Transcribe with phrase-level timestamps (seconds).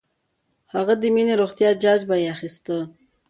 [0.73, 2.77] هغه د مينې د روغتيا جاج به یې اخيسته